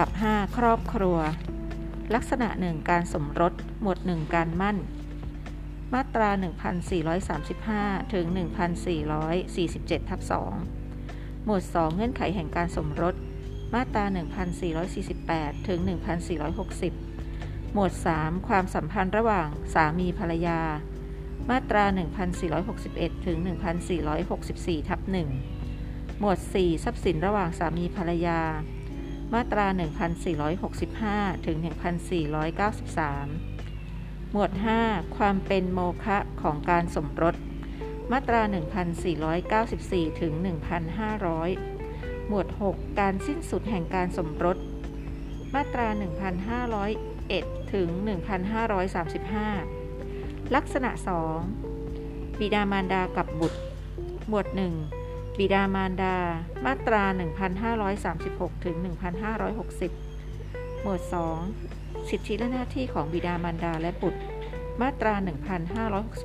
[0.00, 1.18] บับ 5 ครอบครัว
[2.14, 4.76] ลักษณะหนึ่งการสมรส หมวด 1 การมั่น
[5.94, 6.30] มาตรา
[7.60, 8.26] 1435 ถึง
[9.18, 10.20] 1447 ทับ
[10.82, 13.14] 2 หมวด 2 เงื่อนไขแห่งการสมรส
[13.74, 14.04] มาตรา
[14.86, 15.78] 1448 ถึง
[16.96, 20.60] 1460 หมวด 3 ความสัมพันธ์ระหว่างสามีภรรยา
[21.50, 21.84] มาตรา
[22.54, 23.38] 1461 ถึง
[24.12, 25.00] 1464 ทับ
[25.60, 28.40] 1 หมวด 4 ทรัพย์สินระหว่างสามีภรรยา
[29.32, 29.66] มาตรา
[30.36, 31.56] 1465 ถึง
[32.34, 34.50] 1493 หมวด
[34.84, 37.34] 5 ความเป็นโมฆะของการสมรส
[38.12, 38.40] มาตรา
[39.50, 40.32] 1494 ถึง
[41.10, 44.58] 1500 หมวด 6 การสิ้นสุดแห่งการสมรส
[45.54, 45.88] มาตรา
[46.80, 47.88] 1501 ถึง
[49.22, 50.90] 1535 ลักษณะ
[51.66, 53.60] 2 บิดามารดากับบุตร
[54.28, 55.03] หมวด 1
[55.38, 56.16] บิดามารดา
[56.64, 57.02] มาตรา
[57.84, 58.76] 1536 ถึง
[59.58, 61.00] 1560 หมวด
[61.54, 64.20] 2 สิทธิและหน้าที่ของบิดามารดาและบุตร
[64.80, 65.14] มาตรา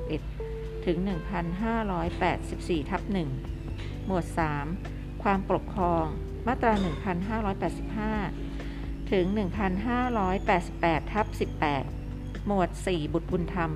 [0.08, 0.96] 1561 ถึง
[2.14, 3.02] 1584 ทับ
[3.54, 4.24] 1 หมวด
[4.74, 6.04] 3 ความปกครอง
[6.46, 6.72] มาตรา
[8.12, 9.24] 1585 ถึง
[10.38, 11.26] 1588 ทับ
[11.86, 13.72] 18 หมวด 4 บุตรบุญธรรม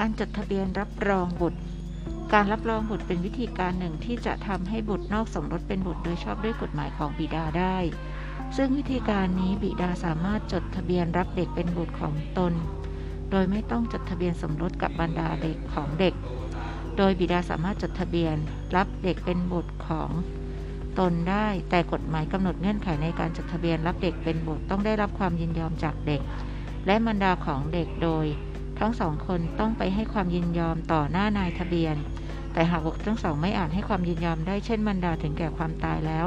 [0.04, 1.60] การจดทะเบียนรับรองบุตร
[2.34, 7.78] การรับรองบุตรเป็นวิธีการหนึ่งที่จะทำให้บุตรนอกสมรสเป็นบุตรโดยชอบด้วยกฎหมายของบิดาได้
[8.56, 12.54] ซึ่งวิธีการนี้บิดาสามารถจดทะเบียนรับเด็กเป็นบุตรของตน
[13.32, 16.14] โดยไม่ต้องจดทะเบียนสมรสกับบรรดาเด็กของเด็ก
[16.98, 18.36] โดยบิดาสามารถจดทะเบียน
[18.76, 20.10] รับเด็กเป็นบุตรของ
[21.00, 26.22] ตนได้ แต่กฎหมายกำหนดเงื่อนไขในการจดทะเบียนรับเด็กเป็นบุตรต้องได้รับความยินยอมจากเด็ก
[26.86, 28.28] และบรรดาของเด็กโดย
[28.84, 31.96] ทั้งสองคนต้องไปให้ความยินยอมต่อหน้านายทะเบียน
[32.54, 36.26] แต่หากบุคคลทั้งสองไม่อาจให้ความยินยอมได้เช่นบรรดาถึงแก่ความตายแล้ว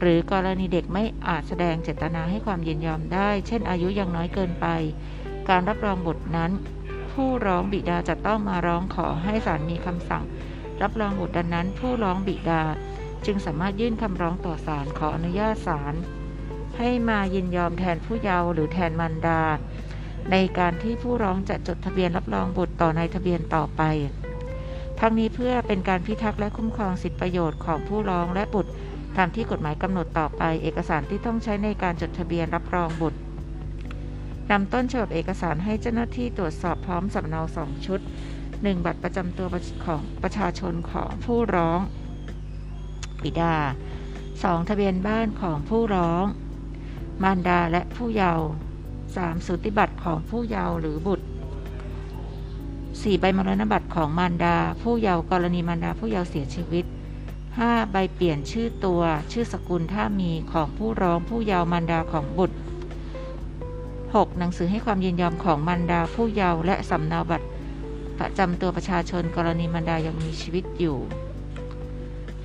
[0.00, 4.66] หรือกรณีเด็กไม่อาจแสดงเจตนาให้ความยินยอมได้ เช่น อายุยังน้อยเกินไป
[5.48, 6.50] การรับรองบุตรนั้น
[7.12, 10.24] ผู้ร้องบิดาจะต้องมาร้องขอให้ศาลมีคำสั่ง
[10.82, 12.62] รับรองบุตรดังนั้น ผู้ร้องบิดา
[13.26, 15.94] จึงสามารถยื่นคำร้องต่อศาลขออนุญาตศาล
[16.78, 19.42] ให้มายินยอมแทนผู้เยาว์หรือแทนมารดา
[20.30, 23.82] ในการที่ผู้ร้องจะจดทะเบียนรับรองบุตรต่อในทะเบียนต่อไป
[25.00, 28.72] ทั้งนี้เพื่อเป็นการพิทักษ์และคุ้มครองสิทธิประโยชน์ของผู้ร้องและบุตร
[29.16, 33.18] ตามที่กฎหมายกำหนดต่อไป เอกสารที่ต้องใช้ในการจดทะเบียนรับรองบุตร
[34.50, 38.00] นำต้นฉบับเอกสารให้เจ้าหน้าที่ตรวจสอบพร้อมสำเนาสองชุด
[38.42, 39.46] 1 บัตรประจำตัว
[39.86, 41.80] ของประชาชนของผู้ร้อง
[43.22, 43.54] บิดา
[44.32, 44.68] 2.
[44.68, 46.24] ทะเบียนบ้านของผู้ร้อง
[47.22, 48.46] มารดาและผู้เยาว์
[49.16, 49.46] 3.
[49.46, 51.26] สุติบัตรของผู้เยาว์หรือบุตร
[52.42, 53.20] 4.
[53.20, 56.84] ใบมรณบัตรของมารดา ผู้เยาว์กรณีมารดาผู้เยาว์เสียชีวิต
[57.38, 57.92] 5.
[57.92, 59.02] ใบเปลี่ยนชื่อตัว
[59.32, 62.56] ชื่อสกุลถ้ามีของผู้ร้องผู้เยาว์มารดาของบุตร
[63.66, 64.38] 6.
[64.38, 67.46] หนังสือให้ความยินยอมของมารดาผู้เยาว์และสำเนาบัตร
[68.18, 70.98] ประจำตัวประชาชนกรณีมารดายังมีชีวิตอยู่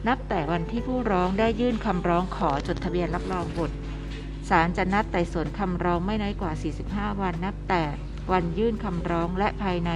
[0.08, 3.76] นับแต่วันที่ผู้ร้องได้ยื่นคำร้องขอจดทะเบียนรับรองบุตร
[4.50, 6.52] ศาลจะนัดไต่สวนคำร้องไม่น้อยกว่า
[6.86, 7.84] 45 วันนับแต่
[8.32, 9.92] วันยื่นคำร้องและภายใน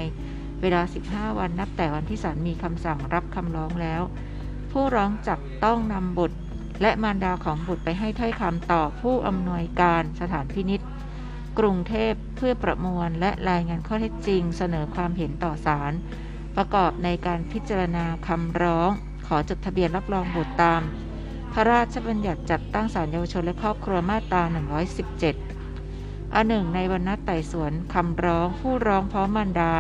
[0.62, 0.82] เวลา
[1.12, 4.02] 15 วันนับแต่วันที่ศาลมีคำสั่งรับคำร้องแล้ว
[4.72, 6.38] ผู้ร้องจักต้องนำบุตร
[6.82, 10.82] และมารดาของบุตรไปให้ถ้อยคำต่อผู้อำนวยการสถานพินิษ
[11.60, 15.92] กรุงเทพเพื่อประมวลและรายงานข้อเท็จจริง เสนอความเห็นต่อศาล
[16.56, 18.90] ประกอบในการพิจารณาคำร้อง
[19.28, 20.82] ขอจดทะเบียนรับรองบุตรตาม
[21.56, 24.44] พระราชบัญญัติจัดตั้งศาลเยาวชนและครอบครัวมาตรา
[25.60, 29.74] 117อันหนึ่งในวันนัดไต่สวนคำร้องผู้ร้องพร้อมมารดา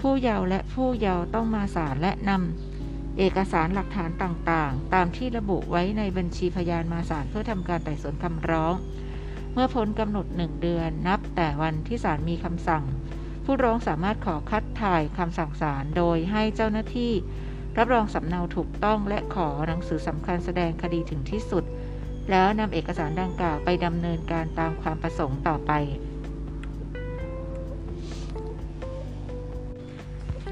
[0.00, 8.74] ผู้เยาว์และผู้เยาว์ต้องมาศาลและนำเอกสารหลักฐานต่างๆ ตามที่ระบุไว้ในบัญชีพยานมาศาลเพื่อทำการไต่สวนคำร้อง
[9.52, 12.84] เมื่อพ้นกำหนดหนึ่งเดือนนับแต่วันที่ศาลมีคำสั่ง
[13.44, 17.12] ผู้ร้องสามารถขอคัดถ่ายคำสั่งศาลโดยให้เจ้าหน้าที่
[17.78, 21.64] รับรองสำเนาถูกต้องและขอหนังสือสำคัญแสดงคดีถึงที่สุด
[22.30, 25.72] แล้วนำเอกสารดังกล่าวไปดำเนินการตามความประสงค์ต่อไป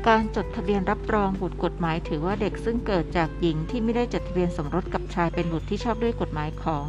[0.09, 6.85] การจดทะเบียนรับรองบุตรกฎหมายถือว่าเด็กซึ่งเกิดจากหญิงที่ไม่ได้จดทะเบียนสมรสกับชายเป็นบุตรที่ชอบด้วยกฎหมายของ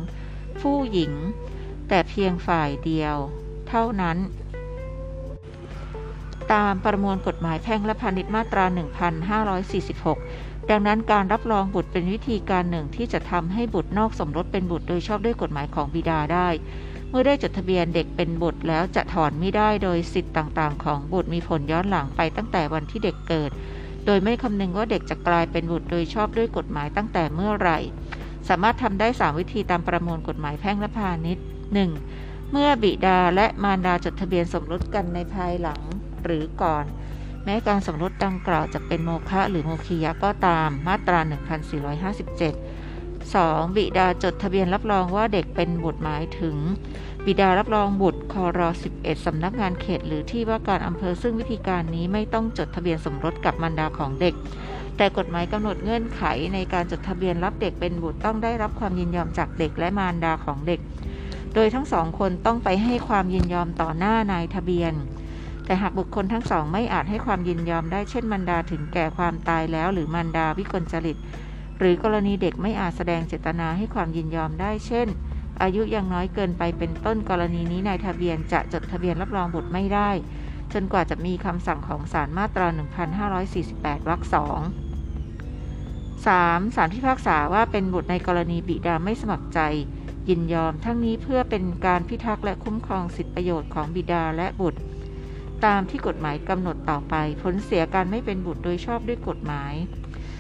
[0.62, 1.12] ผู้หญิง
[1.90, 3.16] แต่เพียงฝ่ายเดียว
[3.70, 4.18] เท่านั้น
[6.54, 8.66] ตามประมวลกฎหมายแพ่งและพาณิชย์มาตรา
[9.88, 16.48] 1546 ดังนั้นการรับรองบุตรเป็นวิธีการหนึ่งที่จะทำให้บุตรนอกสมรสเป็นบุตรโดยชอบด้วยกฎหมายของบิดาได้
[17.10, 23.52] เมื่อได้จดทะเบียนเด็กเป็นบุตรแล้วจะถอนไม่ได้โดยสิทธิ์ต่างๆ ของบุตรมีผลย้อนหลังไปตั้งแต่วันที่เด็กเกิด
[24.06, 27.78] โดยไม่คำนึงว่าเด็กจะกลายเป็นบุตรโดยชอบด้วยกฎหมายตั้งแต่เมื่อไหร่
[28.50, 31.44] สามารถทำได้ 3 วิธีตามประมวลกฎหมายแพ่งและพาณิชย์
[31.98, 32.52] 1.
[32.52, 35.82] เมื่อบิดาและมารดาจดทะเบียนสมรสกันในภายหลัง
[36.28, 36.86] หรือก่อน
[37.44, 41.34] แม้การสมรสดังกล่าวจะเป็นโมฆะหรือโมคียะก็ตามมาตรา 1457
[43.34, 43.76] 2.
[43.76, 46.56] บิดาจดทะเบียนรับรองว่าเด็กเป็นบุตรหมายถึง
[47.26, 48.60] บิดารับรองบุตรคอร
[48.94, 54.34] 11สำนักงานเขต หรือที่ว่าการอำเภอซึ่งวิธีการนี้ไม่ต้องจดทะเบียนสมรสกับมารดาของเด็ก
[54.98, 56.22] แต่กฎหมายกำหนดเงื่อนไข
[56.54, 60.80] ในการจดทะเบียนรับเด็กเป็นบุตรต้องได้รับความยินยอมจากเด็กและมารดาของเด็ก
[61.54, 64.94] โดยทั้งสองคนต้องไปให้ความยินยอมต่อหน้านายทะเบียน
[65.68, 71.18] แต่หากบุคคลทั้งสองไม่อาจให้ความยินยอมได้เช่นมารดาถึงแก่ความตายแล้ว หรือมารดาวิกลจริต
[71.80, 75.08] หรือกรณีเด็กไม่อาจแสดงเจตนาให้ความยินยอมได้เช่น
[75.62, 80.10] อายุยังน้อยเกินไปเป็นต้นกรณีนี้นายทะเบียนจะจดทะเบียนรับรองบุตรไม่ได้
[80.74, 82.68] จนกว่าจะมีคำสั่งของศาลมาตรา
[83.38, 84.60] 1548 วรรคสอง
[86.28, 86.76] 3.
[86.76, 89.60] ศาลพิพากษาว่าเป็นบุตรในกรณีบิดาไม่สมัครใจ
[90.30, 94.80] ยินยอมทั้งนี้เพื่อเป็นการพิทักษ์และคุ้มครองสิทธิประโยชน์ของบิดาและบุตร
[95.66, 99.74] ตามที่กฎหมายกำหนดต่อไป ผลเสียการไม่เป็นบุตรโดยชอบด้วยกฎหมาย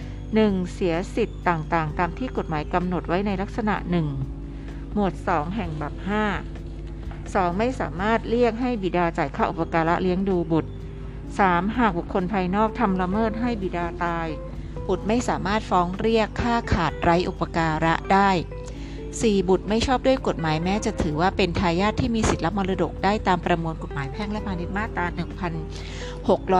[0.03, 0.73] 1.
[0.73, 3.75] เสียสิทธิ์ต่างๆ ตามที่กฎหมายกำหนดไว้ในลักษณะ
[4.35, 4.93] 1.
[4.93, 5.93] หมวด 2 แห่งบับ
[6.73, 7.57] 5 2.
[7.57, 10.71] ไม่สามารถเรียกให้บิดาจ่ายค่าอุปการะเลี้ยงดูบุตร
[11.23, 11.77] 3.
[11.77, 14.27] หากบุคคลภายนอกทำละเมิดให้บิดาตาย
[14.87, 18.29] บุตรไม่สามารถฟ้องเรียกค่าขาดไร้อุปการะได้
[19.21, 19.49] 4.
[19.49, 25.05] บุตรไม่ชอบด้วยกฎหมายแม้จะถือว่าเป็นทายาทที่มีสิทธิรับมรดกได้ตามประมวลกฎหมายแพ่งและพาณิชย์มาตรา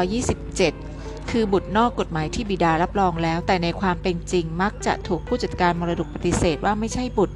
[0.07, 7.36] 1627คือบุตรนอกกฎหมายที่บิดารับรองแล้ว แต่ในความเป็นจริงมักจะถูกผู้จัดการมรดกปฏิเสธว่าไม่ใช่บุตร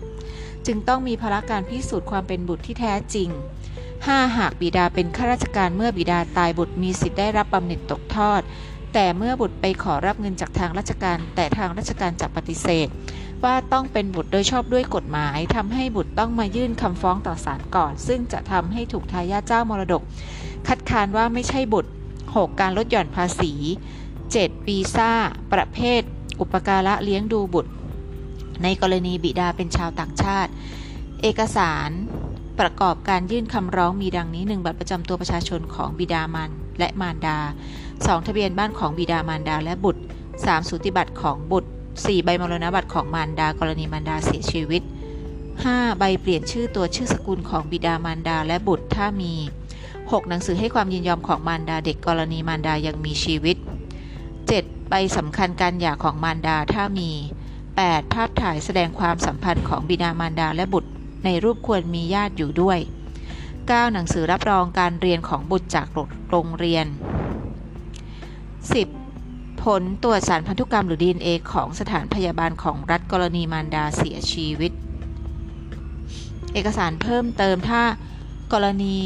[0.65, 3.29] จึงต้องมีภาระการพิสูจน์ความเป็นบุตรที่แท้จริง
[3.83, 4.37] 5.
[4.37, 8.41] หากบิดาเป็นข้าราชการเมื่อบิดาตายบุตรมีสิทธิ์ได้รับบำเหน็จตกทอด
[8.93, 12.87] แต่เมื่อบุตรไปขอรับเงินจากทางราชการ แต่ทางราชการจะปฏิเสธ
[13.43, 20.01] ว่าต้องเป็นบุตรโดยชอบด้วยกฎหมายทำให้บุตรต้องมายื่นคำฟ้องต่อศาลก่อน ซึ่งจะทำให้ถูกทายาทเจ้ามรดก
[20.67, 21.91] คัดค้านว่าไม่ใช่บุตร
[22.25, 22.47] 6.
[22.47, 23.53] การลดหย่อนภาษี
[24.11, 24.67] 7.
[24.67, 25.11] วีซ่า
[25.53, 26.01] ประเภท
[26.39, 27.71] อุปการะเลี้ยงดูบุตร
[28.63, 30.51] ในกรณีบิดาเป็นชาวต่างชาติ
[31.21, 31.89] เอกสาร
[32.59, 34.65] ประกอบการยื่นคำร้องมีดังนี้ 1.
[34.65, 36.49] บัตรประจำตัวประชาชนของบิดามาร
[36.79, 37.37] และมารดา
[37.85, 38.27] 2.
[38.27, 40.01] ทะเบียนบ้านของบิดามารดาและบุตร
[40.35, 40.69] 3.
[40.69, 42.25] สูติบัตรของบุตร 4.
[42.25, 44.81] ใบมรณบัตรของมารดากรณีมารดาเสียชีวิต
[45.41, 45.99] 5.
[45.99, 49.33] ใบเปลี่ยนชื่อตัวชื่อสกุลของบิดามารดาและบุตรถ้ามี
[49.81, 50.27] 6.
[50.29, 53.57] หนังสือให้ความยินยอมของมารดาเด็กกรณีมารดายังมีชีวิต
[54.23, 54.89] 7.
[54.89, 57.09] ใบสำคัญการหย่าของมารดาถ้ามี
[57.61, 58.13] 8.
[58.13, 60.89] ภาพถ่ายแสดงความสัมพันธ์ของบิดามารดาและบุตร
[61.25, 62.79] ในรูปควรมีญาติอยู่ด้วย
[63.35, 63.93] 9.
[63.93, 65.87] หนังสือรับรองการเรียนของบุตรจาก
[66.29, 69.00] โรงเรียน 10.
[69.63, 74.71] ผลตรวจสารพันธุกรรมหรือ DNA ของสถานพยาบาลของรัฐกรณีมารดาเสียชีวิต
[76.53, 77.83] เอกสารเพิ่มเติมถ้า
[78.53, 78.97] กรณี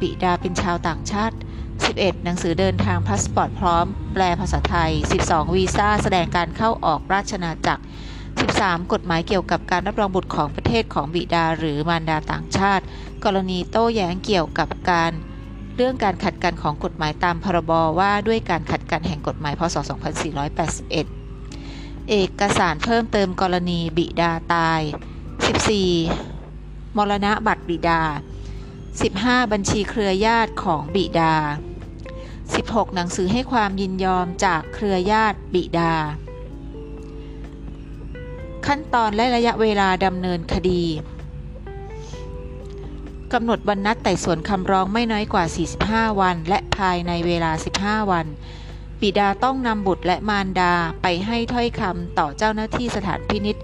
[0.00, 1.36] บิดาเป็นชาวต่างชาติ
[1.78, 2.24] 11.
[2.24, 4.92] หนังสือเดินทางพาสปอร์ตพร้อม แปลภาษาไทย
[5.24, 5.54] 12.
[5.54, 7.82] วีซ่าแสดงการเข้าออกราชอาณาจักร
[8.36, 8.92] 13.
[8.92, 12.84] กฎหมายเกี่ยวกับการรับรองบุตรของประเทศของบิดาหรือมารดาต่างชาติ
[13.24, 15.12] กรณีโต้แย้งเกี่ยวกับการ
[15.80, 19.76] เรื่องการขัดกันของกฎหมายตามพรบว่าด้วยการขัดกันแห่งกฎหมายพศ
[20.52, 24.80] 2481 เอกสารเพิ่มเติมกรณีบิดาตาย
[26.14, 26.96] 14.
[26.96, 28.02] มรณะบัตรบิดา
[28.76, 29.52] 15.
[29.52, 31.34] บัญชีเครือญาติของบิดา
[32.14, 32.94] 16.
[32.94, 35.92] หนังสือให้ความยินยอมจากเครือญาติบิดา
[38.66, 40.84] ขั้นตอนและระยะเวลาดำเนินคดี
[43.34, 45.44] กำหนดวันนัดไต่สวนคำร้องไม่น้อยกว่า
[45.82, 48.26] 45 วัน และภายในเวลา 15 วัน
[49.00, 53.56] บิดาต้องนำบุตรและมารดาไปให้ถ้อยคำต่อเจ้าหน้าที่สถานพินิษ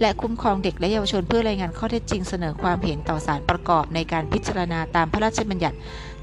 [0.00, 5.76] และคุ้มครองเด็กและเยาวชนเพื่อรายงานข้อเท็จจริงเสนอความเห็นต่อสารประกอบในการพิจารณาตามพระราชบัญญัติ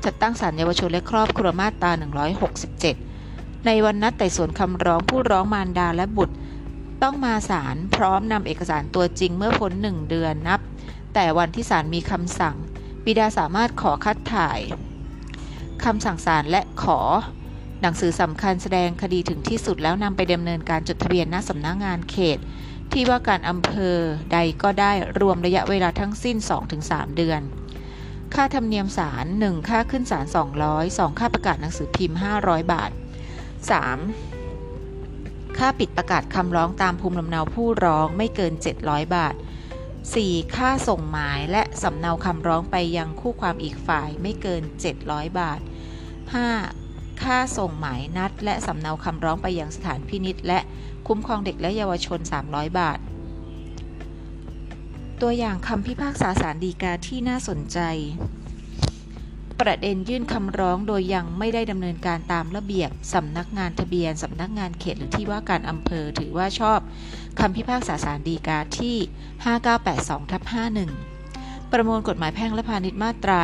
[0.06, 1.92] จัดตั้งศาลเยาวชนและครอบครัวมาตรา
[2.80, 6.36] 167 ในวันนัดไต่สวนคำร้องผู้ร้องมารดาและบุตร
[7.04, 10.62] ต้องมาศาลพร้อมนำเอกสารตัวจริงเมื่อพ้นหนึ่งเดือนนับ
[11.14, 12.56] แต่วันที่ศาลมีคำสั่ง
[13.08, 14.60] บิดาสามารถขอคัดถ่าย
[15.84, 17.00] คำสั่งศาลและขอ
[17.82, 22.38] หนังสือสำคัญแสดงคดีถึงที่สุดแล้วนำไปดำเนินการจดทะเบียนณสำนักงงานเขต
[22.92, 23.98] ที่ว่าการอำเภอ
[24.34, 26.38] ใดก็ได้รวมระยะเวลาทั้งสิ้น
[26.78, 27.42] 2-3 เดือน
[28.34, 29.70] ค่าธรรมเนียมศาล 1.
[29.70, 30.26] ค่าขึ้นศาล
[30.62, 31.20] 200 2.
[31.20, 32.92] ค่าประกาศหนังสือพิมพ์ 500 บาท
[34.64, 35.58] 3.
[35.58, 39.36] ค่าปิดประกาศคำร้องตามภูมิลำเนาผู้ร้องไม่เกิน 700 บาท
[40.16, 40.56] 4.
[40.56, 44.64] ค่าส่งหมายและสำเนาคำร้องไปยังคู่ความอีกฝ่ายไม่เกิน
[45.00, 45.60] 700 บาท
[46.42, 47.24] 5.
[47.24, 50.60] ค่าส่งหมายนัด และสำเนาคำร้องไปยังสถานพินิษและ
[51.08, 53.00] คุ้มครองเด็กและเยาวชน 300 บาท
[55.22, 57.80] ตัวอย่างคำพิพากษาสารดีกาที่น่าสนใจ
[59.62, 66.80] ประเด็นยื่นคำร้องโดยยังไม่ได้ดำเนินการตามระเบียบสำนักงานทะเบียนสำนักงานเขตหรือที่ว่าการอำเภอถือว่าชอบ
[67.40, 68.98] คำพิพากษาสารดีกาที่
[69.64, 70.44] 5982ทับ
[71.06, 73.40] 51 ประมวลกฎหมายแพ่งและพาณิชย์มาตรา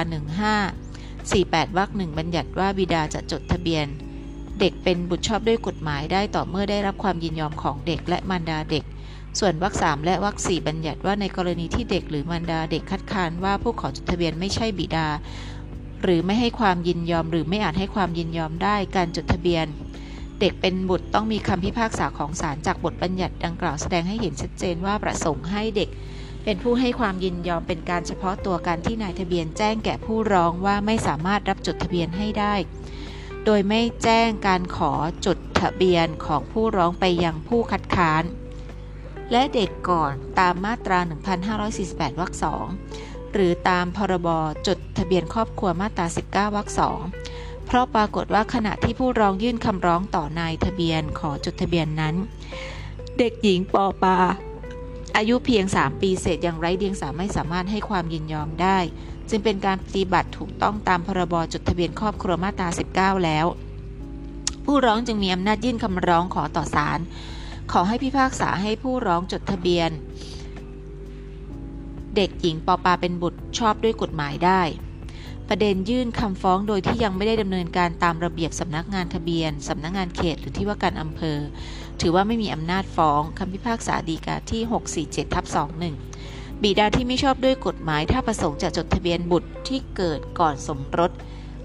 [0.91, 3.87] 1548วรรคหนึ่งบัญญัติว่าบิดาจะจดทะเบียน
[4.59, 8.83] เด็กเป็นบุตรชอบด้วยกฎหมายได้ต่อเมื่อได้รับความยินยอมของเด็กและมารดาเด็ก
[9.39, 15.07] ส่วนวรรคสามและวรรคสี่บัญญัติว่าในกรณีที่เด็กหรือมารดาเด็กคัดค้านว่าผู้ขอจดทะเบียนไม่ใช่บิดา
[16.03, 19.65] หรือไม่ให้ความยินยอม หรือไม่อาจให้ความยินยอมได้การจดทะเบียน
[20.39, 25.89] เด็กเป็นบุตรต้องมีคำพิพากษาของศาลจากบทบัญญัติดังกล่าวแสดงให้เห็นชัดเจนว่าประสงค์ให้เด็ก
[26.43, 32.53] เป็นผู้ให้ความยินยอมเป็นการเฉพาะตัวการที่นายทะเบียนแจ้งแก่ผู้ร้องว่าไม่สามารถรับจดทะเบียนให้ได้
[33.45, 34.91] โดยไม่แจ้งการขอ
[35.25, 38.23] จดทะเบียนของผู้ร้องไปยังผู้คัดค้าน
[39.31, 40.99] และเด็กก่อนตามมาตรา
[41.59, 42.65] 1548 วรรคสอง
[43.33, 44.29] หรือตามพรบ
[44.67, 47.01] จดทะเบียนครอบครัวมาตรา 19 วรรคสอง
[47.65, 52.15] เพราะปรากฏว่าขณะที่ผู้ร้องยื่นคำร้องต่อนายทะเบียนขอจดทะเบียนนั้น
[53.17, 54.17] เด็กหญิงปอปา
[55.17, 58.77] อายุเพียง 3 ปีเศษยังไร้เดียงสาไม่สามารถให้ความยินยอมได้
[59.29, 63.45] จึงเป็นการปฏิบัติถูกต้องตามพรบจดทะเบียนครอบครัวมาตรา 19 แล้ว
[64.65, 66.99] ผู้ร้องจึงมีอำนาจยื่นคำร้องขอต่อศาล
[67.71, 69.89] ขอให้พิพากษาให้ผู้ร้องจดทะเบียน
[72.15, 74.61] เด็กหญิงปอปาเป็นบุตรชอบด้วยกฎหมายได้
[75.49, 81.37] ประเด็นยื่นคำฟ้องโดยที่ยังไม่ได้ดำเนินการตามระเบียบสำนักงานทะเบียนสำนักงานเขตหรือที่ว่าการอำเภอ
[82.01, 84.61] ถือว่าไม่มีอำนาจฟ้องคำพิพากษาดีกาที่
[84.99, 85.45] 647ทับ
[86.01, 91.11] 21 บิดาที่ไม่ชอบด้วยกฎหมาย ถ้าประสงค์จะจดทะเบียนบุตรที่เกิดก่อนสมรส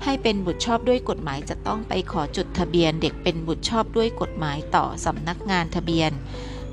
[0.04, 6.10] ให้เป็นบุตรชอบด้วยกฎหมายจะต้องไปขอจดทะเบียน เด็กเป็นบุตรชอบด้วยกฎหมายต่อสำนักงานทะเบียน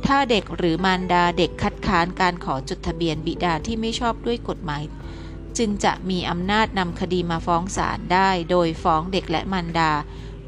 [0.08, 4.84] ถ้าเด็กหรือมารดาเด็กคัดค้านการขอจดทะเบียนบิดาที่ไม่ชอบด้วยกฎหมาย
[5.58, 9.92] จึงจะมีอำนาจนำคดีมาฟ้องศาลได้ โดยฟ้องเด็กและมารดา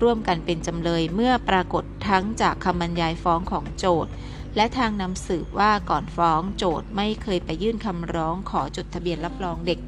[0.02, 4.12] ร่วมกันเป็นจำเลยเมื่อปรากฏทั้งจากคำบรรยายฟ้องของโจทย์
[4.56, 9.80] และทางนำสืบว่าก่อนฟ้องโจทย์ไม่เคยไปยื่นคำร้องขอจดทะเบียนรับรองเด็ก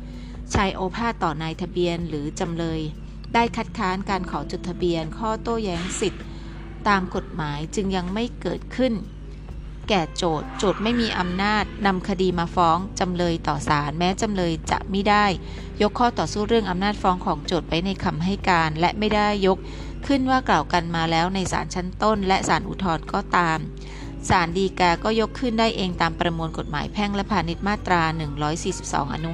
[0.54, 2.82] ชายโอภาสต่อนายทะเบียนหรือจำเลย
[3.34, 6.24] ได้คัดค้านการขอจดทะเบียนข้อโต้แย้งสิทธิ์
[6.88, 8.94] ตามกฎหมายจึงยังไม่เกิดขึ้น
[9.90, 15.26] แก่โจทย์โจทย์ไม่มีอำนาจนำคดีมาฟ้องจำเลยต่อศาลแม้จำเลยจะไม่ได้
[15.82, 19.58] ยกข้อต่อสู้เรื่องอำนาจฟ้องของโจทย์ไว้ในคำให้การ และไม่ได้ยก
[20.08, 23.60] ขึ้นว่ากล่าวกันมาแล้วในศาลชั้นต้น และศาลอุทธรณ์ก็ตาม
[24.30, 28.02] ศาลฎีกาก็ยกขึ้นได้เองตามประมวลกฎหมายแพ่งและพาณิชย์มาตรา
[28.60, 29.32] 142 อนุ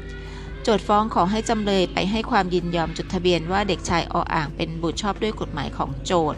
[0.00, 6.36] 5 โจทฟ้องขอให้จำเลยไปให้ความยินยอมจดทะเบียนว่าเด็กชายออ่างเป็นบุตรชอบด้วยกฎหมายของโจท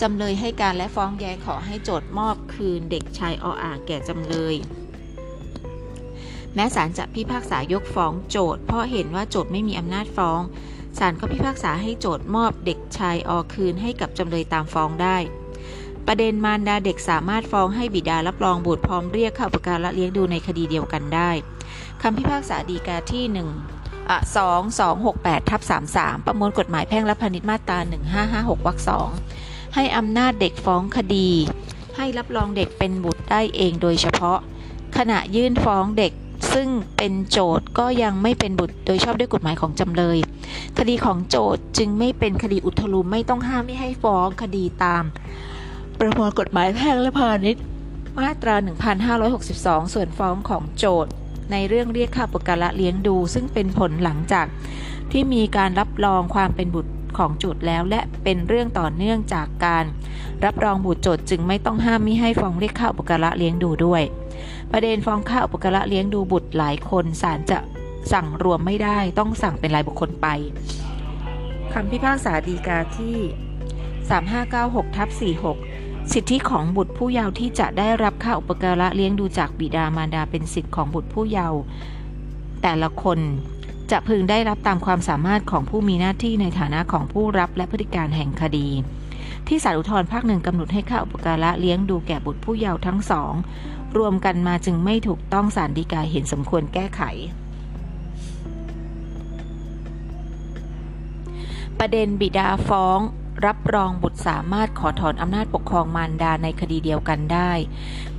[0.00, 4.54] จำเลยให้การและฟ้องแย้งขอให้โจทย์มอบคืนเด็กชายออ่างแก่จำเลย
[6.54, 10.40] แม้ศาลจะพิพากษายกฟ้องโจทย์เพราะเห็นว่าโจทย์ไม่มีอำนาจฟ้อง
[10.98, 15.16] ศาลก็พิพากษาให้โจทย์มอบเด็กชายอคืนให้กับจำเลยตามฟ้องได้
[16.06, 21.30] ประเด็นมารดาเด็กสามารถฟ้องให้บิดารับรองบุตรพร้อมเรียกเข้าประการละเลี้ยงดูในคดีเดียวกันได้
[22.02, 25.60] คำพิพากษาดีกาที่1อะ2 2 6 8ทับ
[25.94, 27.78] 33 ประมวลกฎหมายแพ่งและพาณิชย์มาตรา
[28.22, 29.29] 1556วรรค2
[29.74, 31.28] ให้อำนาจเด็กฟ้องคดี
[31.96, 34.38] ให้รับรองเด็กเป็นบุตรได้เองโดยเฉพาะ
[34.96, 36.12] ขณะยื่นฟ้องเด็ก
[36.54, 40.18] ซึ่งเป็นโจทย์ก็ยังไม่เป็นบุตรโดยชอบด้วยกฎหมายของจำเลย
[40.78, 45.04] คดีของโจทย์จึงไม่เป็นคดีอุทลุมไม่ต้องห้ามไม่ให้ฟ้องคดีตาม
[45.98, 47.64] ประมวลกฎหมายแพ่งและพาณิชย์
[48.18, 48.54] มาตรา
[49.24, 51.12] 1562 ส่วนฟ้องของโจทย์
[51.52, 54.46] ในเรื่องเรียกค่าปการะเลี้ยงดู ซึ่งเป็นผลหลังจาก
[55.12, 59.84] ที่มีการรับรองความเป็นบุตร ของจุดแล้ว และเป็นเรื่องต่อเนื่องจากการ
[60.44, 64.02] รับรองบุตรโจทย์จึงไม่ต้องห้ามมิให้ฟ้องเรียกค่าอุปการะเลี้ยงดูด้วย
[64.72, 67.58] ประเด็นฟ้องค่าอุปการะเลี้ยงดูบุตรหลายคนศาลจะ
[68.12, 70.26] สั่งรวมไม่ได้ต้องสั่งเป็นรายบุคคลไป
[71.72, 73.16] คำพิพากษาดีกาที่
[74.10, 81.60] 3596ทับ46 สิทธิของบุตรผู้เยาว์ที่จะได้รับค่าอุปการะเลี้ยงดูจากบิดามารดาเป็นสิทธิของบุตรผู้เยาว์
[82.62, 83.18] แต่ละคน
[83.90, 88.68] จะพึงได้รับตามความสามารถของผู้มีหน้าที่ในฐานะของผู้รับและพฤติการแห่งคดี
[89.46, 93.32] ที่ศาลอุทธรภาคหนึ่งกำหนดให้ค่าอุปการะเลี้ยงดูแก่บุตรผู้เยาว์ทั้งสอง
[93.98, 97.02] รวมกันมาจึงไม่ถูกต้องศาลฎีกาเห็นสมควรแก้ไข
[101.78, 102.98] ประเด็นบิดาฟ้อง
[103.46, 107.50] รับรองบุตรสามารถขอถอนอำนาจปกครองมารดาในคดีเดียวกันได้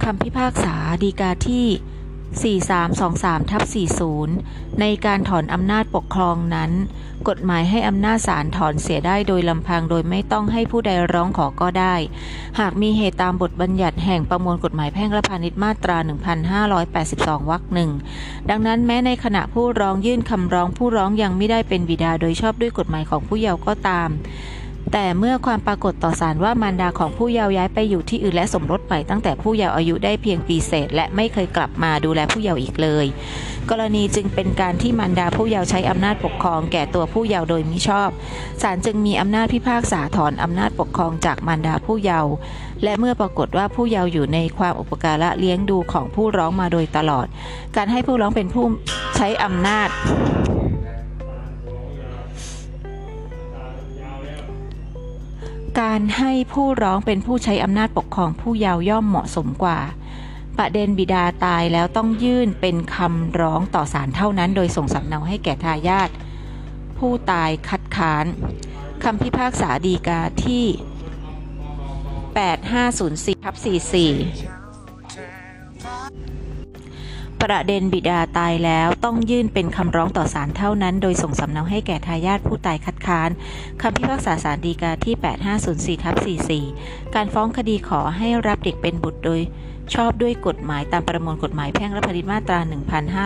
[0.03, 1.67] คำพิพากษาดีกาที่
[2.39, 3.61] 4323ทับ
[4.21, 6.71] 40 ในการถอนอำนาจปกครองนั้น
[7.29, 11.95] กฎหมายให้อำนาจศาลถอนเสียได้โดยลำพังโดยไม่ต้องให้ผู้ใดร้องขอก็ได้
[12.59, 15.97] หากมีเหตุตามบทบัญญัติแห่งประมวลกฎหมายแพ่งและพาณิชย์มาตรา
[16.93, 17.91] 1582 วรรคหนึ่ง
[18.49, 24.09] ดังนั้นแม้ในขณะผู้ร้องยื่นคำร้องผู้ร้องยังไม่ได้เป็นบิดาโดยชอบด้วยกฎหมายของผู้เยาว์ก็ตาม
[24.93, 33.05] แต่เมื่อความปรากฏต่อศาลว่ามารดาของผู้เยาว์ย้ายไปอยู่ที่อื่นและสมรสใหม่ตั้งแต่ผู้เยาว์อายุได้เพียงปีเศษ และไม่เคยกลับมาดูแลผู้เยาว์อีกเลย
[33.69, 38.09] กรณีจึงเป็นการที่มารดาผู้เยาว์ใช้อำนาจปกครองแก่ตัวผู้เยาว์โดยมิชอบ
[38.61, 42.31] ศาลจึงมีอำนาจพิพากษาถอนอำนาจปกครองจากมารดาผู้เยาว์
[42.83, 47.27] และเมื่อปรากฏว่าผู้เยาว์อยู่ในความอุปการะเลี้ยงดูของผู้ร้องมาโดยตลอด
[47.75, 48.65] การให้ผู้ร้องเป็นผู้
[49.15, 49.89] ใช้อำนาจ
[55.79, 59.79] การให้ผู้ร้องเป็นผู้ใช้อำนาจปกครองผู้เยาว์ย่อมเหมาะสมกว่า
[60.57, 66.09] ประเด็นบิดาตายแล้วต้องยื่นเป็นคำร้องต่อศาลเท่านั้น โดยส่งสำเนาให้แก่ทายาท
[66.97, 68.25] ผู้ตายคัดค้าน
[69.03, 70.65] คำพิพากษาดีกาที่
[73.39, 74.60] 8504ทับ44
[77.43, 83.29] ประเด็นบิดาตายแล้วต้องยื่นเป็นคำร้องต่อศาลเท่านั้น โดยส่งสำเนาให้แก่ทายาทผู้ตายคัดค้าน
[83.81, 85.15] คำพิพากษาศาลฎีกาที่
[85.99, 86.15] 8504ทับ
[86.65, 89.41] 44 การฟ้องคดีขอให้รับเด็กเป็นบุตรโดย
[89.93, 92.59] ชอบด้วยกฎหมายตามประมวลกฎหมายแพ่งและพาณิชย์มาตรา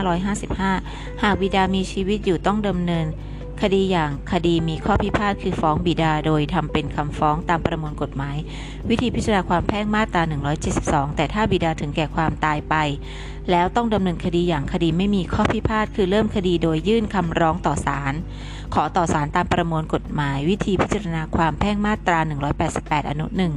[0.08, 3.06] 1555 หากบิดามีชีวิตอยู่ต้องดำเนิน
[3.62, 8.38] คดีอย่างคดีมีข้อพิพาทคือฟ้องบิดาโดยทำเป็นคำฟ้องตามประมวลกฎหมาย
[8.90, 10.22] วิธีพิจารณาความแพ่งมาตรา
[10.70, 12.76] 172 แต่ถ้าบิดาถึงแก่ความตายไป
[13.52, 18.14] แล้วต้องดำเนินคดีอย่างคดีไม่มีข้อพิพาทคือเริ่มคดีโดยยื่นคำร้องต่อศาล
[18.74, 22.20] ขอต่อศาลตามประมวลกฎหมาย วิธีพิจารณาความแพ่งมาตรา
[22.66, 23.54] 188 อนุหนึ่ง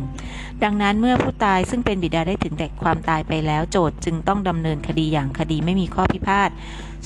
[0.65, 6.51] ดังนั้นเมื่อผู้ตายซึ่งเป็นบิดาได้ถึงแก่ความตายไปแล้วโจทย์จึงต้องดำเนินคดีอย่างคดีไม่มีข้อพิพาท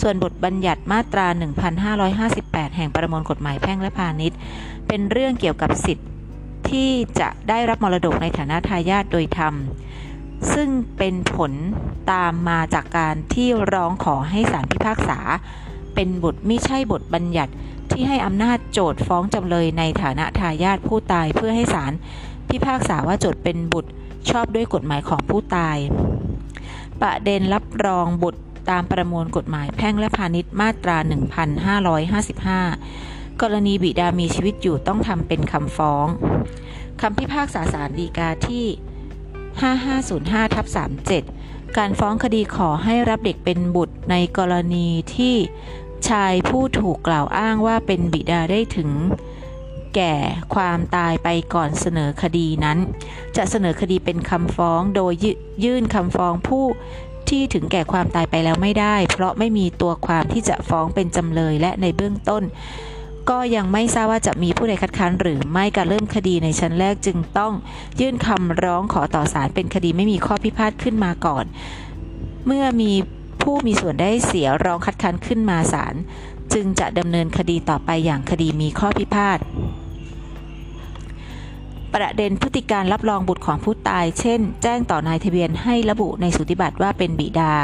[0.01, 1.27] ส่วนบทบัญญัติมาตรา
[2.23, 4.39] 1558 แห่งประมวลกฎหมายแพ่งและพาณิชย์
[4.89, 6.09] เป็นเรื่องเกี่ยวกับสิทธิ์
[6.71, 9.55] ที่จะได้รับมรดกในฐานะทายาทโดยธรรม
[10.53, 11.53] ซึ่งเป็นผล
[12.13, 15.19] ตามมาจากการที่ร้องขอให้ศาลพิพากษา
[15.95, 17.53] เป็นบทไม่ใช่บทบัญญัติ
[17.91, 21.93] ที่ให้อำนาจโจทฟ้องจำเลยในฐานะทายาทผู้ตายเพื่อให้ศาล
[22.53, 23.91] พิพากษาว่าโจทเป็นบุตร
[24.31, 25.79] ชอบด้วยกฎหมายของผู้ตาย
[27.03, 30.97] ประเด็นรับรองบุตรตามประมวลกฎหมายแพ่งและพาณิชย์มาตรา
[32.79, 36.07] 1555 กรณีบิดามีชีวิตอยู่ต้องทำเป็นคำฟ้อง
[37.01, 38.67] คำพิพากษาสารดีกาที่
[40.41, 40.67] 5505ทับ
[41.21, 45.35] 37 การฟ้องคดีขอให้รับเด็กเป็นบุตรในกรณีที่
[46.09, 48.91] ชายผู้ถูกกล่าวอ้างว่าเป็นบิดาได้ถึง
[49.95, 50.15] แก่
[50.55, 52.79] ความตายไปก่อนเสนอคดีนั้น
[53.37, 55.13] จะเสนอคดีเป็นคำฟ้องโดย
[55.65, 56.67] ยื่นคำฟ้องผู้
[57.29, 62.43] ที่ถึงแก่ความตายไปแล้วไม่ได้ เพราะไม่มีตัวความที่จะฟ้องเป็นจำเลยและในเบื้องต้น
[63.31, 67.53] ก็ยังไม่ทราบว่าจะมีผู้ใดคัดค้านหรือไม่การเริ่มคดีในชั้นแรกจึงต้อง
[68.01, 71.45] ยื่นคำร้องขอต่อศาลเป็นคดีไม่มีข้อพิพาทขึ้นมาก่อน
[72.47, 72.93] เมื่อมี
[73.43, 75.95] ผู้มีส่วนได้เสียร้องคัดค้านขึ้นมาศาล
[76.55, 79.39] จึงจะดำเนินคดีต่อไปอย่างคดีมีข้อพิพาท
[81.95, 87.55] ประเด็นพฤติการรับรองบุตรของผู้ตาย เช่น แจ้งต่อนายทะเบียนให้ระบุในสุติบัตรว่าเป็นบิดา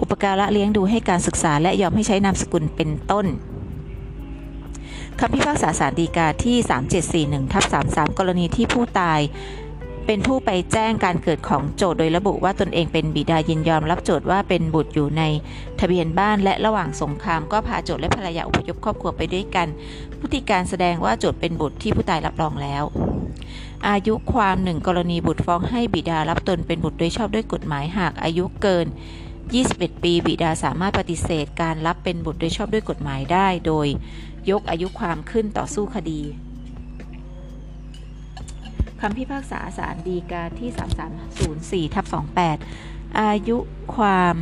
[0.00, 3.26] อุปการะเลี้ยงดูให้การศึกษาและยอมให้ใช้นามสกุลเป็นต้น
[5.20, 6.56] คำพิพากษาสารดีกาที่
[7.42, 9.20] 3741ทับ33 กรณีที่ผู้ตาย
[10.06, 15.22] เป็นผู้ไปแจ้งการเกิดของโจทย์โดยระบุว่าตนเองเป็นบิดายินยอมรับโจทย์ว่าเป็นบุตรอยู่ใน
[15.80, 19.68] ทะเบียนบ้านและระหว่างสงครามก็พาโจทย์และภรรยาอพยพครอบครัวไปด้วยกัน
[20.20, 22.84] พฤติการแสดงว่าโจทย์เป็นบุตรที่ผู้ตายรับรองแล้ว
[23.88, 28.86] อายุความหนึ่งกรณีบุตรฟ้องให้บิดารับตนเป็นบุตรโดยชอบด้วยกฎหมายหากอายุเกิน
[29.44, 33.86] 21 ปีบิดาสามารถปฏิเสธการรับเป็นบุตรโดยชอบด้วยกฎหมายได้ โดย
[34.50, 36.22] ยกอายุความขึ้นต่อสู้คดี
[39.00, 40.70] คำพิพากษาศาลฎีกาที่
[41.88, 42.04] 3304ทับ
[42.62, 43.56] 28 อายุ
[43.96, 44.34] ความ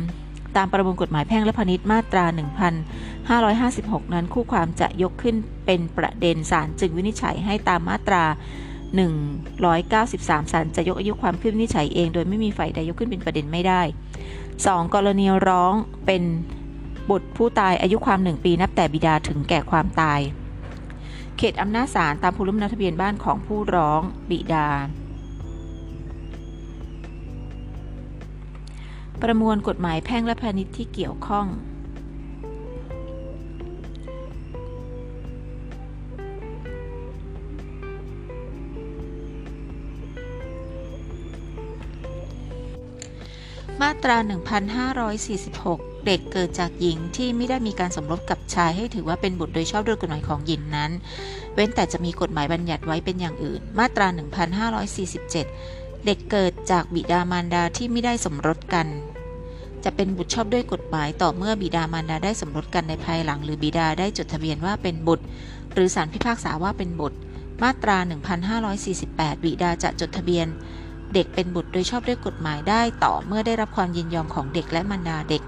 [0.55, 2.25] ตามประมวลกฎหมายแพ่งและพาณิชย์มาตรา
[3.45, 8.23] 1556 นั้นคู่ความจะยกขึ้นเป็นประเด็นศาลจึงวินิจฉัยให้ตามมาตรา
[9.53, 13.81] 193ศาลจะยกอายุความขึ้นวินิจฉัยเองโดยไม่มีฝ่ายใดยกขึ้นเป็นประเด็นไม่ได้
[14.37, 14.93] 2.
[14.95, 15.73] กรณีร้อง
[16.05, 16.23] เป็น
[17.09, 20.19] บุตรผู้ตายอายุความหนึ่งปีนับแต่บิดาถึงแก่ความตาย
[21.37, 24.69] เขตอำนาจศาลตามภูมิลำเนาทะเบียนบ้านของผู้ร้องบิดา
[29.21, 31.47] ประมวลกฎหมายแพ่งและพาณิชย์ที่เกี่ยวข้อง
[43.81, 50.91] มาตรา 1546 เด็กเกิดจากหญิงที่ไม่ได้มีการสมรสกับชายให้ถือว่าเป็นบุตรโดยชอบด้วยกฎหมายของหญิงนั้น
[51.53, 54.07] เว้นแต่จะมีกฎหมายบัญญัติไว้เป็นอย่างอื่น มาตรา
[54.87, 58.87] 1547 เด็กเกิดจากบิดามารดาที่ไม่ได้สมรสกัน
[59.83, 65.25] จะเป็นบุตรชอบด้วยกฎหมายต่อเมื่อบิดามารดาได้สมรสกันในภายหลัง หรือบิดาได้จดทะเบียนว่าเป็นบุตร
[65.73, 67.17] หรือศาลพิพากษาว่าเป็นบุตร
[67.63, 67.97] มาตรา
[68.71, 70.47] 1548 บิดาจะจดทะเบียน
[71.13, 75.43] เด็กเป็นบุตรโดยชอบด้วยกฎหมายได้ต่อเมื่อได้รับความยินยอมของเด็กและมารดาเด็ก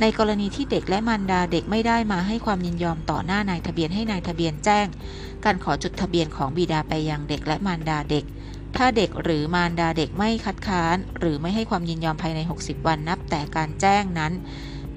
[0.00, 4.86] ในกรณีที่เด็กและมารดาเด็กไม่ได้มาให้ความยินยอมต่อหน้านายทะเบียนให้นายทะเบียนแจ้ง
[5.44, 8.24] การขอจดทะเบียนของบิดาไปยังเด็กและมารดาเด็ก
[8.76, 14.32] ถ้าเด็กหรือมารดาเด็กไม่คัดค้าน หรือไม่ให้ความยินยอมภายใน 60 วันนับแต่การแจ้งนั้น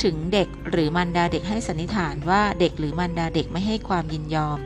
[0.04, 4.58] ถึงเด็กหรือมารดาเด็กให้สันนิษฐานว่าเด็กหรือมารดาเด็กไม่ให้ความยินยอม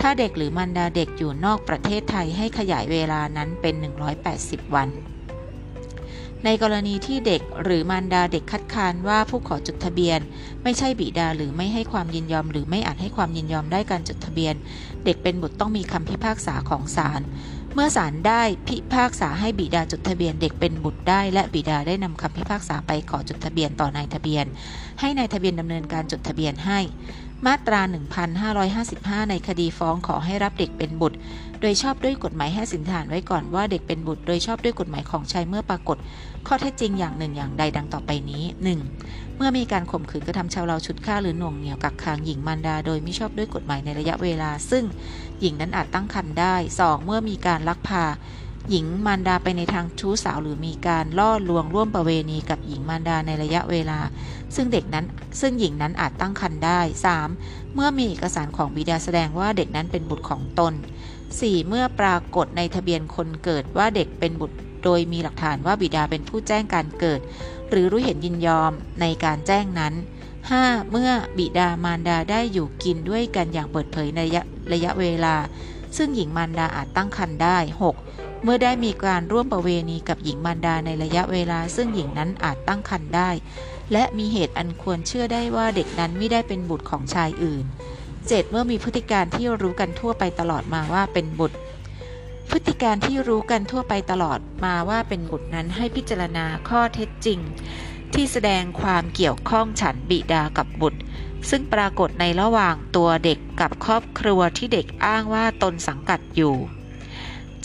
[0.00, 3.74] ถ้าเด็กหรือมารดาเด็กอยู่นอกประเทศไทยให้ขยายเวลานั้นเป็น
[4.24, 4.88] 180 วัน
[6.44, 10.20] ในกรณีที่เด็กหรือมารดาเด็กคัดค้านว่าผู้ขอจดทะเบียน
[10.62, 14.54] ไม่ใช่บิดาหรือไม่ให้ความยินยอม หรือไม่อาจให้ความยินยอมได้การจดทะเบียน
[15.04, 17.20] เด็กเป็นบุตรต้องมีคำพิพากษาของศาล
[17.74, 24.46] เมื่อศาลได้พิพากษาให้บิดาจดทะเบียนเด็กเป็นบุตรได้ และบิดาได้นำคำพิพากษาไปขอจดทะเบียนต่อนายทะเบียน
[25.00, 26.78] ให้นายทะเบียนดำเนินการจดทะเบียนให้
[27.46, 27.80] มาตรา
[28.50, 31.18] 1555 ในคดีฟ้องขอให้รับเด็กเป็นบุตร
[31.60, 35.96] โดยชอบด้วยกฎหมายให้สินฐานไว้ก่อนว่าเด็กเป็นบุตร โดยชอบด้วยกฎหมายของชายเมื่อปรากฏ
[36.46, 38.44] ข้อเท็จจริงอย่างหนึ่งอย่างใดดังต่อไปนี้
[38.90, 39.36] 1.
[39.36, 44.84] เมื่อมีการข่มขืนกระทำชาวเราชุดฆ่าหรือหน่วงเหนี่ยวกักขังหญิงมารดา โดยไม่ชอบด้วยกฎหมายในระยะเวลา ซึ่ง
[45.40, 47.04] หญิงนั้นอาจตั้งครรภ์ได้ 2.
[47.04, 48.04] เมื่อมีการลักพา
[48.68, 53.98] หญิงมารดาไปในทางชู้สาวหรือมีการล่อลวงร่วมประเวณีกับหญิงมารดาในระยะเวลา
[54.54, 55.06] ซึ่งเด็กนั้น
[55.40, 56.80] ซึ่งหญิงนั้นอาจตั้งครรภ์ได้
[57.26, 57.74] 3.
[57.74, 60.72] เมื่อมีเอกสารของบิดาแสดงว่าเด็กนั้นเป็นบุตรของตน
[61.20, 61.68] 4.
[61.68, 67.20] เมื่อปรากฏในทะเบียนคนเกิดว่าเด็กเป็นบุตรโดยมีหลักฐานว่าบิดาเป็นผู้แจ้งการเกิด
[67.70, 69.94] หรือรู้เห็นยินยอมในการแจ้งนั้น
[70.42, 70.90] 5.
[70.90, 75.34] เมื่อบิดามารดาได้อยู่กินด้วยกันอย่างเปิดเผยในระยะะยะเวลา
[75.96, 77.58] ซึ่งหญิงมารดาอาจตั้งครรภ์ได้
[77.92, 78.09] 6.
[78.44, 83.30] เมื่อได้มีการร่วมประเวณีกับหญิงมารดาในระยะเวลา ซึ่งหญิงนั้นอาจตั้งครรภ์ได้
[83.92, 87.64] และมีเหตุอันควรเชื่อได้ว่าเด็กนั้นไม่ได้เป็นบุตรของชายอื่น
[88.08, 88.50] 7.
[88.50, 91.58] เมื่อมีพฤติการที่รู้กันทั่วไปตลอดมาว่าเป็นบุตร
[92.50, 97.38] พฤติการที่รู้กันทั่วไปตลอดมาว่าเป็นบุตรนั้นให้พิจารณาข้อเท็จจริง
[98.14, 101.00] ที่แสดงความเกี่ยวข้องฉันบิดากับบุตร
[101.50, 106.56] ซึ่งปรากฏในระหว่างตัวเด็กกับครอบครัวที่เด็กอ้างว่าตนสังกัดอยู่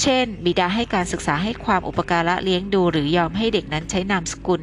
[0.01, 4.61] เช่น บิดาให้การศึกษาให้ความอุปการะเลี้ยงดูหรือยอมให้เด็กนั้นใช้นามสกุล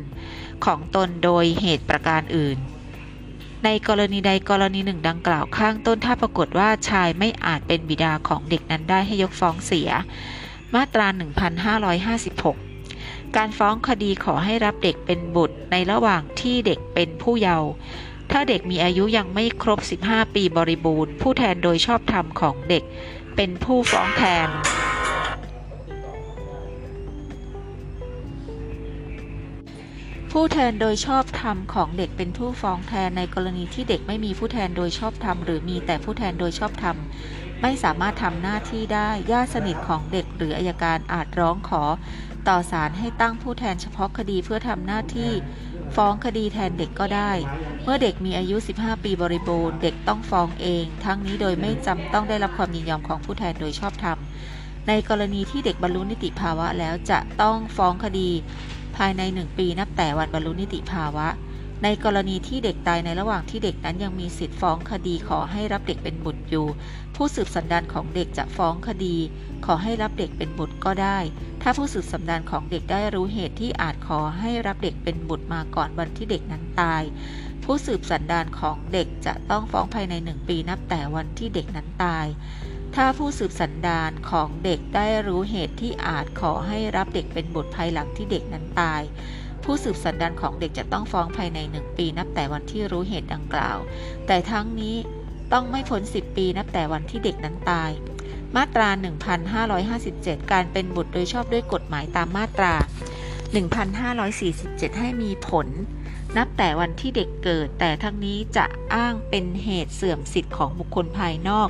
[0.64, 2.58] ของตนโดยเหตุประการอื่น
[3.64, 9.90] ในกรณีใดกรณีหนึ่งดังกล่าวข้างต้นถ้าปรากฏว่าชายไม่อาจเป็นบิดาของเด็กนั้นได้ให้ยกฟ้องเสีย
[10.74, 11.06] มาตรา
[12.62, 17.70] 1556 การฟ้องคดีขอให้รับเด็กเป็นบุตรในระหว่างที่เด็กเป็นผู้เยาว์
[18.30, 22.84] ถ้าเด็กมีอายุยังไม่ครบ 15 ปีบริบูรณ์ ผู้แทนโดยชอบธรรมของเด็ก
[23.36, 24.48] เป็นผู้ฟ้องแทน
[30.36, 36.96] ผู้แทนโดยชอบธรรมของเด็กเป็นผู้ฟ้องแทนในกรณีที่เด็กไม่มีผู้แทนโดยชอบธรรมหรือมีแต่ผู้แทนโดยชอบธรรม
[37.62, 41.82] ไม่สามารถทำหน้าที่ได้ญาติสนิทของเด็กหรืออายการอาจร้องขอ
[42.48, 45.32] ต่อศาลให้ตั้งผู้แทนเฉพาะคดีเพื่อทำหน้าที่
[45.96, 47.32] ฟ้องคดีแทนเด็กก็ได้
[47.82, 54.18] เมื่อเด็กมีอายุ 15 ปีบริบูรณ์ เด็กต้องฟ้องเอง ทั้งนี้โดยไม่จำต้องได้รับความยินยอมของผู้แทนโดยชอบธรรม
[54.88, 58.30] ในกรณีที่เด็กบรรลุนิติภาวะแล้วจะต้องฟ้องคดี
[58.96, 61.28] ภายใน 1 ปีนับแต่วันบรรลุนิติภาวะ
[61.82, 66.66] ในกรณีที่เด็กตายในระหว่างที่เด็กนั้นยังมีสิทธิ์ฟ้องคดีขอให้รับเด็กเป็นบุตรอยู่
[67.16, 69.16] ผู้สืบสันดานของเด็กจะฟ้องคดี
[69.66, 71.18] ขอให้รับเด็กเป็นบุตรก็ได้
[71.62, 77.02] ถ้าผู้สืบสันดานของเด็กได้รู้เหตุที่อาจขอให้รับเด็กเป็นบุตรมาก่อนวันที่เด็กนั้นตาย
[77.64, 82.26] ผู้สืบสันดานของเด็กจะต้องฟ้องภายใน 1 ปีนับแต่วันที่เด็กนั้นตาย
[82.94, 89.02] ถ้าผู้สืบสันดานของเด็กได้รู้เหตุที่อาจขอให้รับเด็กเป็นบุตรภายหลังที่เด็กนั้นตาย
[89.64, 93.78] ผู้สืบสันดานของเด็กจะต้องฟ้องภายใน1ปีนับแต่วันที่รู้เหตุดังกล่าว
[94.26, 94.96] แต่ทั้งนี้
[95.52, 97.90] ต้องไม่พ้น 10 ปีนับแต่วันที่เด็กนั้นตาย
[98.56, 98.88] มาตรา
[99.90, 102.74] 1557 การเป็นบุตรโดยชอบด้วยกฎหมายตามมาตรา
[104.02, 105.66] 1547 ให้มีผล
[106.36, 108.64] นับแต่วันที่เด็กเกิด แต่ทั้งนี้จะ
[108.94, 111.68] อ้างเป็นเหตุเสื่อมสิทธิ์ของบุคคลภายนอก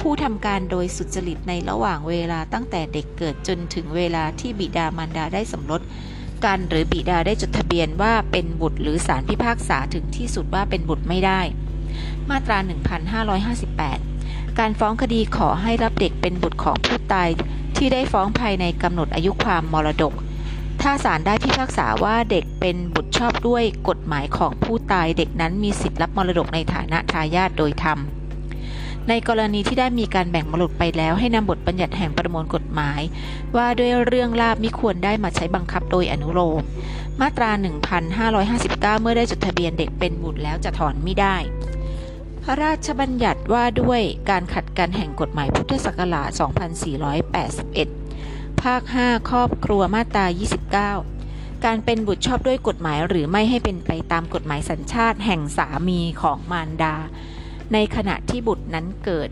[0.00, 5.80] ผู้ทำการโดยสุจริตในระหว่างเวลาตั้งแต่เด็กเกิดจนถึงเวลาที่บิดามารดาได้สมรส
[6.44, 11.40] กันหรือบิดาได้จดทะเบียนว่าเป็นบุตรหรือสารพิพากษาถึงที่สุดว่าเป็นบุตรไม่ได้
[12.30, 12.58] มาตรา
[13.38, 17.28] 1558 การฟ้องคดีขอให้รับเด็กเป็นบุตรของผู้ตาย
[17.76, 20.12] ที่ได้ฟ้องภายในกำหนดอายุความมรดก
[20.86, 27.98] ถ้าศาลได้พิพากษาว่าเด็กเป็นบุตรชอบด้วยกฎหมายของผู้ตายเด็กนั้นมีสิทธิ์รับมรดกในฐานะทายาทโดยธรรม
[29.08, 33.00] ในกรณีที่ได้มีการแบ่งมรดกไปแล้วให้นำบทบัญญัติแห่งประมวลกฎหมาย
[33.56, 36.62] ว่าด้วยเรื่องลาบมิควรได้มาใช้บังคับโดยอนุโลม
[37.20, 37.50] มาตรา
[38.26, 41.36] 1559 เมื่อได้จดทะเบียนเด็กเป็นบุตรแล้วจะถอนไม่ได้
[42.42, 48.01] พระราชบัญญัติว่าด้วยการขัดกันแห่งกฎหมายพุทธศักราช 2481
[48.62, 50.26] ภาค 5 ครอบครัวมาตรา
[50.90, 56.96] 29 การเป็นบุตรชอบด้วยกฎหมายหรือไม่ให้เป็นไปตามกฎหมายสัญชาติแห่งสามีของมารดา
[57.72, 59.28] ในขณะที่บุตรนั้นเกิด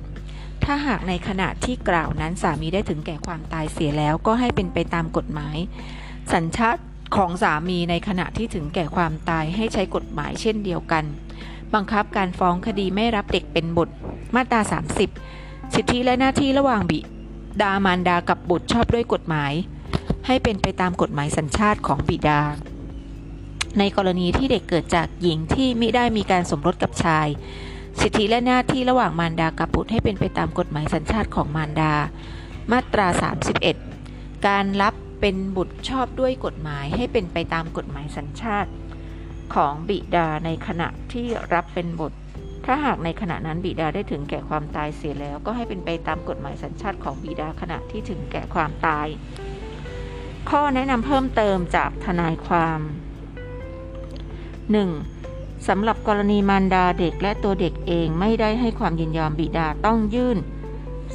[0.64, 5.56] ถ้าหากในขณะที่กล่าวนั้นสามีได้ถึงแก่ความตายเสียแล้วก็ให้เป็นไปตามกฎหมาย
[6.32, 6.82] สัญชาติ
[7.16, 11.04] ของสามีในขณะที่ถึงแก่ความตายให้ใช้กฎหมายเช่นเดียวกัน
[11.74, 13.94] บังคับการฟ้องคดีไม่รับเด็กเป็นบุตร
[14.34, 14.60] มาตรา
[15.18, 17.00] 30 สิทธิและหน้าที่ระหว่างบิ
[17.62, 19.52] ดามารดากับบุตรชอบด้วยกฎหมาย
[20.26, 22.40] ให้เป็นไปตามกฎหมายสัญชาติของบิดา
[23.78, 27.26] ในกรณีที่เด็กเกิดจากหญิงที่มิได้มีการสมรสกับชาย
[28.00, 31.92] สิทธิและหน้าที่ระหว่างมารดากับบุตรให้เป็นไปตามกฎหมายสัญชาติของมารดา
[32.72, 33.06] มาตรา
[33.76, 38.70] 31 การรับเป็นบุตรชอบด้วยกฎหมายให้เป็นไปตามกฎหมายสัญชาติ
[39.54, 42.19] ของบิดาในขณะที่รับเป็นบุตร
[42.66, 49.07] ถ้าหากในขณะนั้นบิดาได้ถึงแก่ความตายเสียแล้ว ก็ให้เป็นไปตามกฎหมายสัญชาติของบิดาขณะที่ถึงแก่ความตาย
[50.51, 52.81] ข้อแนะนำเพิ่มเติมจากทนายความ
[54.83, 55.68] 1.
[55.68, 60.38] สำหรับกรณีมารดาเด็กและตัวเด็กเองไม่ได้ให้ความยินยอมบิดาต้องยื่น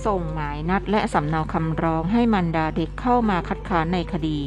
[0.05, 4.39] ส่งหมายนัดและสำเนาคำร้องให้มารดาเด็กเข้ามาคัดค้านในคดี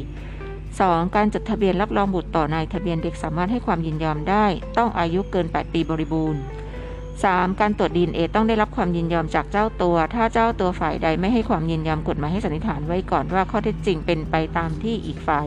[0.54, 1.14] 2.
[1.14, 6.40] การจดทะเบียนรับรองบุตรต่อนายทะเบียนเด็กสามารถให้ความยินยอมได้ ต้องอายุเกิน 8 ปีบริบูรณ์
[7.22, 7.60] 3.
[7.60, 15.46] การตรวจดีเอต้องได้รับความยินยอมจากเจ้าตัว ถ้าเจ้าตัวฝ่ายใดไม่ให้ความยินยอมกฎหมายให้สันนิษฐานไว้ก่อนว่าข้อเท็จจริงเป็นไปตามที่อีกฝ่าย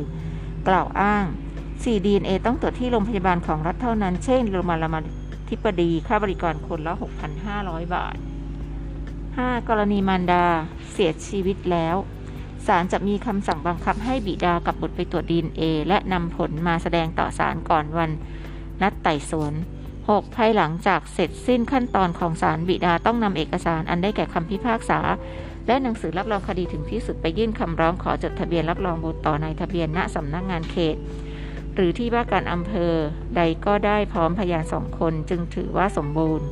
[0.68, 1.26] กล่าวอ้าง
[1.66, 2.06] 4.
[2.06, 5.00] DNA ต้องตรวจที่โรงพยาบาลของรัฐเท่านั้น เช่นโรงพยาบาลรามา
[5.50, 6.94] ธิบดี ค่าบริการคนละ
[7.44, 8.16] 6,500 บาท
[8.92, 9.70] 5.
[9.70, 10.46] กรณีมารดา
[10.92, 11.96] เสียชีวิตแล้ว
[12.68, 18.12] ศาลจะมีคำสั่งบังคับให้บิดากับบุตรไปตรวจดีเอและนำผลมาแสดงต่อศาลก่อนวัน
[18.82, 19.54] นัดไต่สวน
[20.10, 20.36] 6.
[20.36, 25.00] ภายหลังจากเสร็จสิ้นขั้นตอนของศาลบิดาต้องนำเอกสารอันได้แก่คำพิพากษา
[25.68, 30.96] และหนังสือรับรองคดีถึงที่สุดไปยื่นคำร้องขอจดทะเบียนรับรองบุตรต่อนายทะเบียนณสำนักงานเขต
[31.76, 32.94] หรือที่ว่าการอำเภอ
[33.36, 36.48] ใดก็ได้พร้อมพยานสองคนจึงถือว่าสมบูรณ์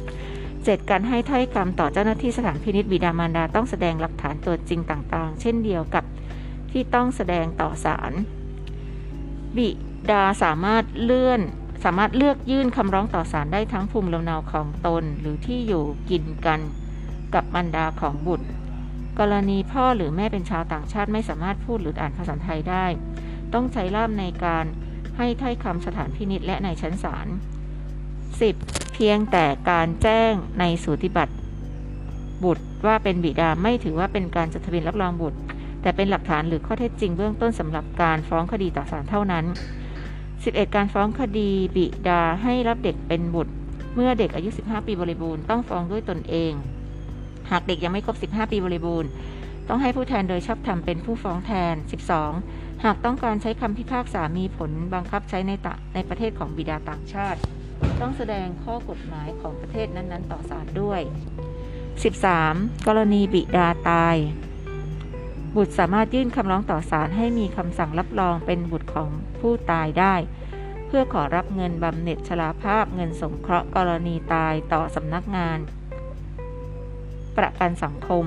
[0.62, 0.90] 7.
[0.90, 6.04] การให้ถ้อยคำต่อเจ้าหน้าที่สถานพินิจบิดามารดาต้องแสดงหลักฐานตัวจริงต่างๆ เช่นเดียวกับ
[6.72, 8.12] ที่ต้องแสดงต่อศาล
[9.58, 9.70] บิ
[10.12, 11.42] ดาสามารถเลื่อน
[11.84, 16.60] สามารถเลือกยื่นคำร้องต่อศาลได้ทั้งภูมิลำเนาของตนหรือที่อยู่กินกัน
[17.34, 18.48] กับบรรดาของบุตร
[19.20, 22.86] กรณีพ่อหรือแม่เป็นชาวต่างชาติไม่สามารถพูดหรืออ่านภาษาไทยได้
[23.54, 24.66] ต้องใช้ล่ามในการ
[25.18, 27.28] ให้ถ้อยคำสถานพินิษและในชั้นศาล
[28.32, 28.94] 10.
[28.94, 31.34] เพียงแต่การแจ้งในสูติบัตร
[32.44, 35.40] บุตรว่าเป็นบิดาไม่ถือว่าเป็นการจดทะเบียนรับรองบุตร
[35.82, 39.46] แต่เป็นหลักฐานหรือข้อเท็จจริงเบื้องต้นสำหรับการฟ้องคดีต่อศาลเท่านั้น
[40.44, 40.76] 11.
[40.76, 43.54] การฟ้องคดีบิดาให้รับเด็กเป็นบุตร
[43.96, 46.54] เมื่อเด็กอายุ 15 ปีบริบูรณ์ต้องฟ้องด้วยตนเอง
[47.52, 49.10] หากเด็กยังไม่ครบ 15 ปีบริบูรณ์
[49.70, 51.76] ต้องให้ผู้แทนโดยชอบธรรมเป็นผู้ฟ้องแทน
[52.30, 52.84] 12.
[52.84, 57.40] หากต้องการใช้คำพิพากษามีผลบังคับใช้ในตะในประเทศของบิดาต่างชาติ
[58.02, 61.02] ต้องแสดงข้อกฎหมายของประเทศนั้นๆ ต่อศาลด้วย
[62.14, 62.88] 13.
[62.88, 64.16] กรณีบิดาตาย
[65.56, 69.10] บุตรสามารถยื่นคำร้องต่อศาลให้มีคำสั่งรับรองเป็นบุตรของ
[69.42, 70.16] ผู้ตายได้
[70.88, 75.60] เพื่อขอรับเงินบำเหน็จชราภาพเงินสงเคราะห์กรณีตายต่อสำนักงาน
[77.38, 78.26] ประกันสังคม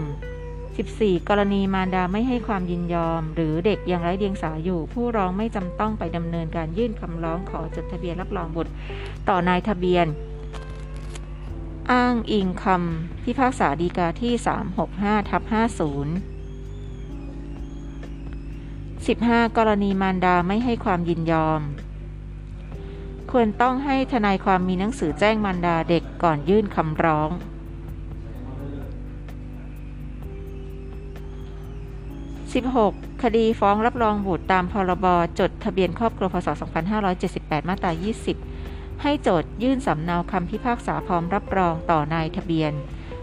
[0.62, 1.28] 14.
[1.28, 8.72] กรณีมารดาไม่ให้ความยินยอม หรือเด็กยังไร้เดียงสาอยู่ ผู้ร้องไม่จำต้องไปดำเนินการยื่นคำร้องขอจดทะเบียนรับรองบุตร
[9.28, 10.06] ต่อนายทะเบียน
[11.92, 14.32] อ้างอิงคำพิพากษาฎีกาที่
[14.82, 16.31] 365ทับ50
[19.06, 19.56] 15.
[19.56, 21.60] กรณีมารดาไม่ให้ความยินยอม
[23.30, 27.30] ควรต้องให้ทนายความมีหนังสือแจ้งมารดาเด็กก่อนยื่นคำร้อง
[32.64, 33.22] 16.
[33.22, 35.06] คดีฟ้องรับรองบุตรตามพรบ
[35.38, 36.48] จดทะเบียนครอบครัวพศ
[37.08, 37.92] 2578 มาตรา
[38.46, 42.72] 20 ให้โจทยื่นสำเนาคำพิพากษาพร้อมรับรองต่อนายทะเบียน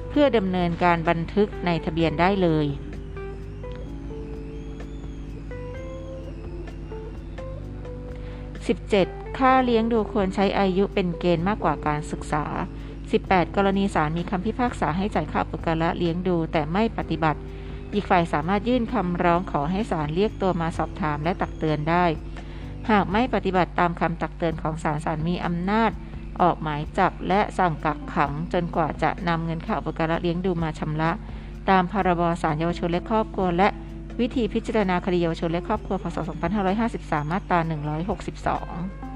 [0.10, 2.68] เพื่อดำเนินการบันทึกในทะเบียนได้เลย
[8.78, 9.38] 17.
[9.38, 12.46] ค่าเลี้ยงดูควรใช้อายุเป็นเกณฑ์มากกว่าการศึกษา
[13.00, 13.56] 18.
[13.56, 17.40] กรณีศาลมีคำพิพากษาให้จ่ายค่าอุปการะเลี้ยงดูแต่ไม่ปฏิบัติ
[17.94, 22.06] อีกฝ่ายสามารถยื่นคำร้องขอให้ศาลเรียกตัวมาสอบถามและตักเตือนได้
[22.90, 25.92] หากไม่ปฏิบัติตามคำตักเตือนของศาลศาลมีอำนาจ
[26.42, 31.12] ออกหมายจับและสั่งกักขังจนกว่าจะนำเงินค่าอุปการะเลี้ยงดูมาชำระ
[31.70, 33.68] ตามพรบศาลเยาวชนและครอบครัวและ
[34.20, 36.18] วิธีพิจารณาคดีเยาวชนและครอบครัวพศ
[36.76, 37.60] 2553 มาตรา
[39.06, 39.09] 162